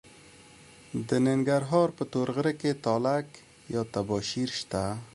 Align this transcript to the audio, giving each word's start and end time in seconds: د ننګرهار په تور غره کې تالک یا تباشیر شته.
د 1.07 1.09
ننګرهار 1.27 1.89
په 1.97 2.03
تور 2.11 2.27
غره 2.35 2.53
کې 2.61 2.71
تالک 2.85 3.27
یا 3.73 3.81
تباشیر 3.93 4.49
شته. 4.59 4.83